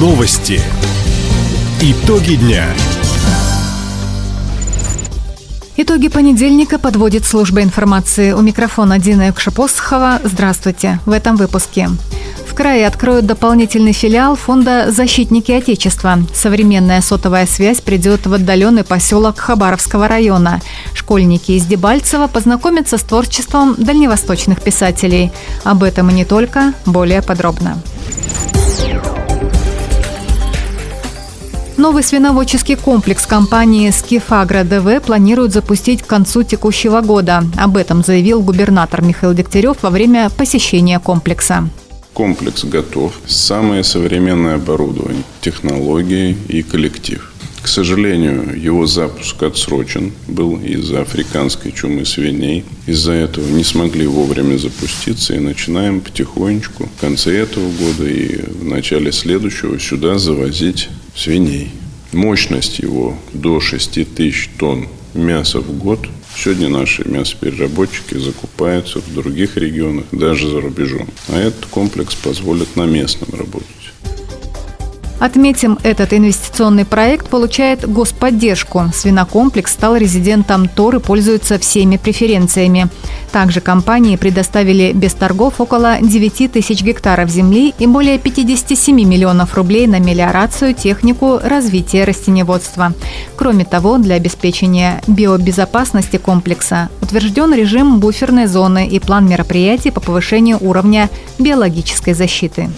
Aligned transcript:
Новости. 0.00 0.62
Итоги 1.82 2.36
дня. 2.36 2.64
Итоги 5.76 6.08
понедельника 6.08 6.78
подводит 6.78 7.26
служба 7.26 7.60
информации. 7.60 8.32
У 8.32 8.40
микрофона 8.40 8.98
Дина 8.98 9.26
Юкшапосхова. 9.26 10.20
Здравствуйте. 10.24 11.00
В 11.04 11.10
этом 11.10 11.36
выпуске. 11.36 11.90
В 12.48 12.54
крае 12.54 12.86
откроют 12.86 13.26
дополнительный 13.26 13.92
филиал 13.92 14.36
фонда 14.36 14.90
«Защитники 14.90 15.52
Отечества». 15.52 16.18
Современная 16.32 17.02
сотовая 17.02 17.44
связь 17.44 17.82
придет 17.82 18.26
в 18.26 18.32
отдаленный 18.32 18.84
поселок 18.84 19.38
Хабаровского 19.38 20.08
района. 20.08 20.62
Школьники 20.94 21.52
из 21.52 21.66
Дебальцева 21.66 22.26
познакомятся 22.26 22.96
с 22.96 23.02
творчеством 23.02 23.74
дальневосточных 23.76 24.62
писателей. 24.62 25.30
Об 25.62 25.82
этом 25.82 26.08
и 26.08 26.14
не 26.14 26.24
только, 26.24 26.72
более 26.86 27.20
подробно. 27.20 27.82
Новый 31.80 32.02
свиноводческий 32.02 32.76
комплекс 32.76 33.26
компании 33.26 33.88
«Скифагро 33.88 34.64
ДВ» 34.64 35.00
планируют 35.00 35.54
запустить 35.54 36.02
к 36.02 36.06
концу 36.06 36.42
текущего 36.42 37.00
года. 37.00 37.42
Об 37.56 37.78
этом 37.78 38.04
заявил 38.04 38.42
губернатор 38.42 39.00
Михаил 39.00 39.32
Дегтярев 39.32 39.78
во 39.80 39.88
время 39.88 40.28
посещения 40.28 40.98
комплекса. 40.98 41.70
Комплекс 42.12 42.64
готов. 42.64 43.18
Самое 43.26 43.82
современное 43.82 44.56
оборудование, 44.56 45.22
технологии 45.40 46.36
и 46.48 46.62
коллектив. 46.62 47.32
К 47.62 47.66
сожалению, 47.66 48.60
его 48.60 48.84
запуск 48.84 49.42
отсрочен 49.42 50.12
был 50.28 50.58
из-за 50.58 51.00
африканской 51.00 51.72
чумы 51.72 52.04
свиней. 52.04 52.62
Из-за 52.86 53.12
этого 53.12 53.48
не 53.48 53.64
смогли 53.64 54.06
вовремя 54.06 54.58
запуститься 54.58 55.34
и 55.34 55.38
начинаем 55.38 56.02
потихонечку 56.02 56.90
в 56.94 57.00
конце 57.00 57.38
этого 57.38 57.70
года 57.70 58.06
и 58.06 58.42
в 58.42 58.64
начале 58.64 59.12
следующего 59.12 59.80
сюда 59.80 60.18
завозить 60.18 60.90
свиней. 61.14 61.70
Мощность 62.12 62.80
его 62.80 63.16
до 63.32 63.60
6 63.60 64.14
тысяч 64.14 64.50
тонн 64.58 64.88
мяса 65.14 65.60
в 65.60 65.76
год. 65.76 66.00
Сегодня 66.36 66.68
наши 66.68 67.08
мясопереработчики 67.08 68.16
закупаются 68.16 69.00
в 69.00 69.14
других 69.14 69.56
регионах, 69.56 70.04
даже 70.12 70.48
за 70.48 70.60
рубежом. 70.60 71.08
А 71.28 71.38
этот 71.38 71.66
комплекс 71.66 72.14
позволит 72.14 72.76
на 72.76 72.86
местном 72.86 73.30
работать. 73.38 73.66
Отметим, 75.20 75.78
этот 75.82 76.14
инвестиционный 76.14 76.86
проект 76.86 77.28
получает 77.28 77.86
господдержку. 77.86 78.84
Свинокомплекс 78.94 79.70
стал 79.70 79.96
резидентом 79.96 80.66
ТОР 80.66 80.96
и 80.96 80.98
пользуется 80.98 81.58
всеми 81.58 81.98
преференциями. 81.98 82.88
Также 83.30 83.60
компании 83.60 84.16
предоставили 84.16 84.92
без 84.92 85.12
торгов 85.12 85.60
около 85.60 85.98
9 86.00 86.50
тысяч 86.50 86.82
гектаров 86.82 87.28
земли 87.28 87.74
и 87.78 87.86
более 87.86 88.18
57 88.18 88.96
миллионов 88.96 89.54
рублей 89.56 89.86
на 89.86 89.98
мелиорацию, 89.98 90.72
технику 90.72 91.38
развития 91.42 92.04
растеневодства. 92.04 92.94
Кроме 93.36 93.66
того, 93.66 93.98
для 93.98 94.14
обеспечения 94.14 95.02
биобезопасности 95.06 96.16
комплекса 96.16 96.88
утвержден 97.02 97.52
режим 97.52 98.00
буферной 98.00 98.46
зоны 98.46 98.88
и 98.88 98.98
план 98.98 99.28
мероприятий 99.28 99.90
по 99.90 100.00
повышению 100.00 100.56
уровня 100.62 101.10
биологической 101.38 102.14
защиты. 102.14 102.70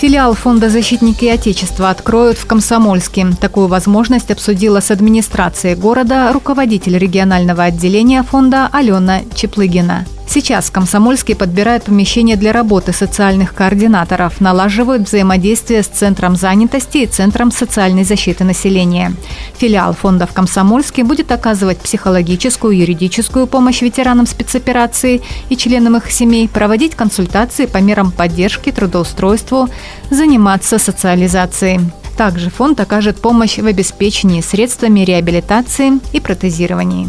Филиал 0.00 0.32
Фонда 0.32 0.70
«Защитники 0.70 1.26
Отечества» 1.26 1.90
откроют 1.90 2.38
в 2.38 2.46
Комсомольске. 2.46 3.26
Такую 3.38 3.66
возможность 3.66 4.30
обсудила 4.30 4.80
с 4.80 4.90
администрацией 4.90 5.74
города 5.74 6.32
руководитель 6.32 6.96
регионального 6.96 7.64
отделения 7.64 8.22
фонда 8.22 8.70
Алена 8.72 9.20
Чеплыгина. 9.34 10.06
Сейчас 10.32 10.66
в 10.66 10.70
Комсомольске 10.72 11.34
подбирают 11.34 11.86
помещение 11.86 12.36
для 12.36 12.52
работы 12.52 12.92
социальных 12.92 13.52
координаторов, 13.52 14.40
налаживают 14.40 15.08
взаимодействие 15.08 15.82
с 15.82 15.88
Центром 15.88 16.36
занятости 16.36 16.98
и 16.98 17.06
Центром 17.06 17.50
социальной 17.50 18.04
защиты 18.04 18.44
населения. 18.44 19.12
Филиал 19.58 19.92
фонда 19.92 20.28
в 20.28 20.32
Комсомольске 20.32 21.02
будет 21.02 21.32
оказывать 21.32 21.80
психологическую, 21.80 22.78
юридическую 22.78 23.48
помощь 23.48 23.82
ветеранам 23.82 24.24
спецоперации 24.24 25.20
и 25.48 25.56
членам 25.56 25.96
их 25.96 26.08
семей, 26.12 26.48
проводить 26.48 26.94
консультации 26.94 27.66
по 27.66 27.78
мерам 27.78 28.12
поддержки, 28.12 28.70
трудоустройству, 28.70 29.68
заниматься 30.10 30.78
социализацией. 30.78 31.80
Также 32.16 32.50
фонд 32.50 32.78
окажет 32.78 33.20
помощь 33.20 33.58
в 33.58 33.66
обеспечении 33.66 34.42
средствами 34.42 35.00
реабилитации 35.00 35.98
и 36.12 36.20
протезировании. 36.20 37.08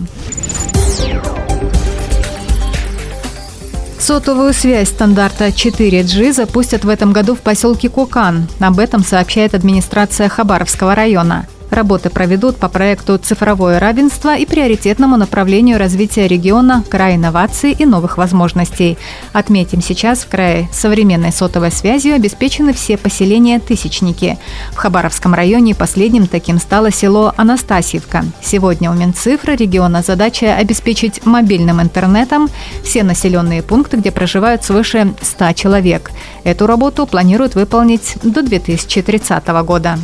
Сотовую 4.11 4.53
связь 4.53 4.89
стандарта 4.89 5.47
4G 5.47 6.33
запустят 6.33 6.83
в 6.83 6.89
этом 6.89 7.13
году 7.13 7.33
в 7.33 7.39
поселке 7.39 7.87
Кукан. 7.87 8.49
Об 8.59 8.77
этом 8.77 9.05
сообщает 9.05 9.55
администрация 9.55 10.27
Хабаровского 10.27 10.95
района. 10.95 11.47
Работы 11.71 12.09
проведут 12.09 12.57
по 12.57 12.67
проекту 12.67 13.17
«Цифровое 13.17 13.79
равенство» 13.79 14.35
и 14.35 14.45
приоритетному 14.45 15.15
направлению 15.15 15.79
развития 15.79 16.27
региона 16.27 16.83
«Край 16.89 17.15
инноваций 17.15 17.71
и 17.71 17.85
новых 17.85 18.17
возможностей». 18.17 18.97
Отметим, 19.31 19.81
сейчас 19.81 20.19
в 20.19 20.27
крае 20.27 20.67
современной 20.73 21.31
сотовой 21.31 21.71
связью 21.71 22.15
обеспечены 22.15 22.73
все 22.73 22.97
поселения 22.97 23.57
«Тысячники». 23.57 24.37
В 24.73 24.75
Хабаровском 24.75 25.33
районе 25.33 25.73
последним 25.73 26.27
таким 26.27 26.59
стало 26.59 26.91
село 26.91 27.33
Анастасьевка. 27.37 28.25
Сегодня 28.41 28.91
у 28.91 28.93
Минцифры 28.93 29.55
региона 29.55 30.01
задача 30.01 30.57
обеспечить 30.57 31.25
мобильным 31.25 31.81
интернетом 31.81 32.49
все 32.83 33.03
населенные 33.03 33.63
пункты, 33.63 33.95
где 33.95 34.11
проживают 34.11 34.65
свыше 34.65 35.13
100 35.21 35.53
человек. 35.53 36.11
Эту 36.43 36.67
работу 36.67 37.07
планируют 37.07 37.55
выполнить 37.55 38.17
до 38.23 38.43
2030 38.43 39.47
года. 39.63 39.97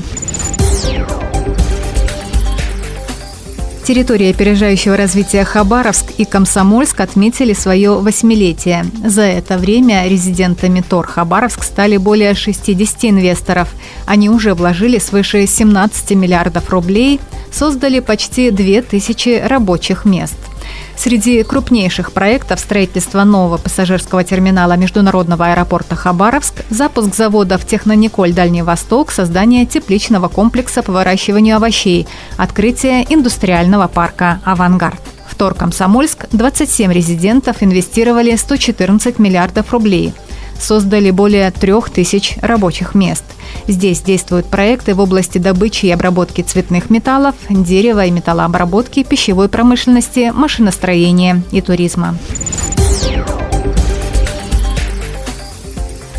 Территории 3.88 4.32
опережающего 4.32 4.98
развития 4.98 5.46
Хабаровск 5.46 6.08
и 6.18 6.26
Комсомольск 6.26 7.00
отметили 7.00 7.54
свое 7.54 7.94
восьмилетие. 7.94 8.86
За 9.02 9.22
это 9.22 9.58
время 9.58 10.06
резидентами 10.10 10.82
ТОР 10.82 11.08
Хабаровск 11.08 11.64
стали 11.64 11.96
более 11.96 12.36
60 12.36 13.06
инвесторов. 13.06 13.70
Они 14.06 14.30
уже 14.30 14.56
вложили 14.56 15.00
свыше 15.00 15.48
17 15.48 16.12
миллиардов 16.18 16.70
рублей, 16.70 17.22
создали 17.50 18.02
почти 18.02 18.52
2000 18.52 19.48
рабочих 19.48 20.04
мест– 20.04 20.36
Среди 20.98 21.44
крупнейших 21.44 22.12
проектов 22.12 22.60
строительства 22.60 23.24
нового 23.24 23.58
пассажирского 23.58 24.24
терминала 24.24 24.74
международного 24.74 25.46
аэропорта 25.46 25.96
Хабаровск, 25.96 26.66
запуск 26.72 27.14
завода 27.14 27.60
в 27.60 27.68
Технониколь 27.68 28.34
Дальний 28.34 28.64
Восток, 28.64 29.12
создание 29.12 29.68
тепличного 29.68 30.28
комплекса 30.28 30.82
по 30.82 30.92
выращиванию 30.92 31.58
овощей, 31.58 32.08
открытие 32.36 33.06
индустриального 33.14 33.88
парка 33.88 34.42
«Авангард». 34.44 35.00
В 35.30 35.36
Тор 35.36 35.54
Комсомольск 35.54 36.26
27 36.32 36.92
резидентов 36.92 37.58
инвестировали 37.62 38.36
114 38.36 39.20
миллиардов 39.20 39.72
рублей– 39.72 40.14
создали 40.60 41.12
более 41.12 41.50
трех 41.52 41.90
тысяч 41.90 42.36
рабочих 42.42 42.96
мест. 42.96 43.24
Здесь 43.68 44.02
действуют 44.02 44.48
проекты 44.48 44.94
в 44.94 45.00
области 45.00 45.38
добычи 45.38 45.88
и 45.88 45.92
обработки 45.92 46.42
цветных 46.42 46.90
металлов, 46.90 47.36
дерева 47.50 48.06
и 48.06 48.12
металлообработки, 48.12 49.04
пищевой 49.04 49.50
промышленности, 49.50 50.32
машиностроения 50.34 51.44
и 51.52 51.62
туризма. 51.62 52.18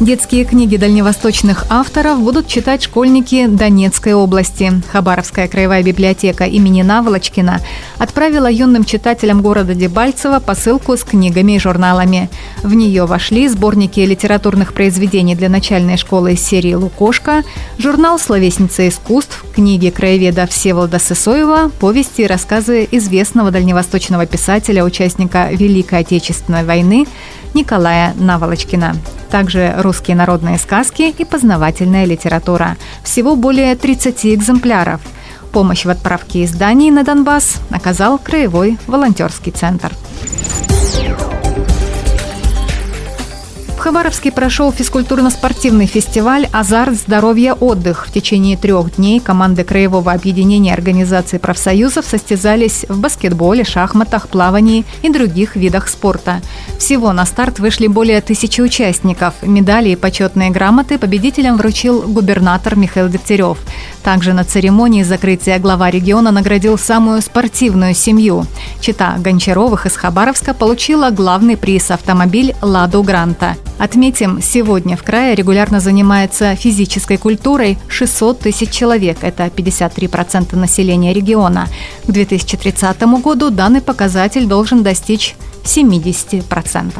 Детские 0.01 0.45
книги 0.45 0.77
дальневосточных 0.77 1.65
авторов 1.71 2.21
будут 2.21 2.47
читать 2.47 2.85
школьники 2.85 3.49
Донецкой 3.49 4.15
области. 4.15 4.73
Хабаровская 4.93 5.49
краевая 5.49 5.83
библиотека 5.83 6.45
имени 6.45 6.83
Наволочкина 6.83 7.61
отправила 7.99 8.49
юным 8.49 8.85
читателям 8.85 9.43
города 9.43 9.75
Дебальцево 9.75 10.39
посылку 10.39 10.97
с 10.97 11.03
книгами 11.03 11.56
и 11.56 11.59
журналами. 11.59 12.31
В 12.62 12.75
нее 12.75 13.06
вошли 13.06 13.49
сборники 13.49 13.99
литературных 13.99 14.73
произведений 14.73 15.35
для 15.35 15.49
начальной 15.49 15.97
школы 15.97 16.35
из 16.35 16.47
серии 16.47 16.75
«Лукошка», 16.75 17.43
журнал 17.77 18.21
«Словесница 18.21 18.89
искусств», 18.89 19.44
книги 19.53 19.91
краеведа 19.91 20.47
Всеволода 20.47 21.01
Сысоева, 21.01 21.73
повести 21.81 22.23
и 22.23 22.27
рассказы 22.29 22.87
известного 22.93 23.51
дальневосточного 23.51 24.27
писателя, 24.27 24.85
участника 24.85 25.49
Великой 25.51 26.01
Отечественной 26.01 26.62
войны 26.62 27.09
Николая 27.53 28.15
Наволочкина. 28.15 28.94
Также 29.31 29.75
русские 29.79 30.17
народные 30.17 30.59
сказки 30.59 31.15
и 31.17 31.25
познавательная 31.25 32.05
литература. 32.05 32.77
Всего 33.03 33.37
более 33.37 33.77
30 33.77 34.27
экземпляров. 34.27 35.01
Помощь 35.53 35.85
в 35.85 35.91
отправке 35.91 36.45
изданий 36.45 36.91
на 36.91 37.05
Донбасс 37.05 37.57
оказал 37.71 38.19
Краевой 38.19 38.79
волонтерский 38.87 39.53
центр. 39.53 39.93
Хабаровске 43.88 44.31
прошел 44.31 44.70
физкультурно-спортивный 44.70 45.87
фестиваль 45.87 46.46
«Азарт, 46.52 46.94
здоровье, 46.94 47.55
отдых». 47.55 48.06
В 48.06 48.12
течение 48.12 48.58
трех 48.58 48.96
дней 48.96 49.19
команды 49.19 49.64
Краевого 49.64 50.12
объединения 50.12 50.75
организаций 50.75 51.38
профсоюзов 51.38 52.05
состязались 52.05 52.85
в 52.90 53.00
баскетболе, 53.00 53.64
шахматах, 53.64 54.29
плавании 54.29 54.85
и 55.00 55.08
других 55.08 55.56
видах 55.56 55.88
спорта. 55.88 56.43
Всего 56.79 57.14
на 57.14 57.25
старт 57.25 57.61
вышли 57.61 57.87
более 57.87 58.20
тысячи 58.20 58.61
участников. 58.61 59.32
Медали 59.40 59.88
и 59.88 59.96
почетные 59.96 60.50
грамоты 60.50 60.99
победителям 60.99 61.56
вручил 61.56 62.02
губернатор 62.02 62.76
Михаил 62.76 63.08
Дегтярев. 63.08 63.56
Также 64.02 64.34
на 64.34 64.44
церемонии 64.44 65.02
закрытия 65.02 65.58
глава 65.58 65.91
региона 65.91 66.31
наградил 66.31 66.76
самую 66.76 67.23
спортивную 67.23 67.94
семью. 67.94 68.44
Чита 68.82 69.17
Гончаровых 69.17 69.87
из 69.87 69.96
Хабаровска 69.96 70.52
получила 70.52 71.08
главный 71.08 71.56
приз– 71.56 71.91
автомобиль 71.91 72.55
«Ладу 72.61 73.02
Гранта». 73.02 73.56
Отметим, 73.79 74.43
сегодня 74.43 74.97
в 74.97 75.05
крае 75.05 75.37
регулярно 75.37 75.79
занимается 75.79 76.57
физической 76.57 77.17
культурой 77.17 77.79
600 77.89 78.41
тысяч 78.41 78.71
человек. 78.71 79.19
Это 79.23 79.45
53% 79.47 80.57
населения 80.57 81.13
региона. 81.13 81.69
К 82.07 82.11
2030 82.11 83.01
году 83.23 83.51
данный 83.51 83.81
показатель 83.81 84.47
должен 84.47 84.83
достичь 84.83 85.37
70%. 85.63 86.93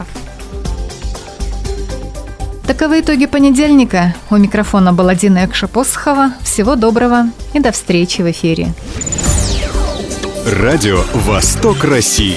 Таковы 2.67 3.01
итоги 3.01 3.27
понедельника. 3.27 4.15
У 4.31 4.37
микрофона 4.37 4.93
была 4.93 5.15
Дина 5.15 5.39
Экша-Посохова. 5.39 6.35
Всего 6.45 6.77
доброго 6.77 7.31
и 7.55 7.61
до 7.61 7.73
встречи 7.73 8.23
в 8.23 8.31
эфире. 8.31 8.73
Радио 10.47 11.03
«Восток 11.15 11.83
России». 11.83 12.37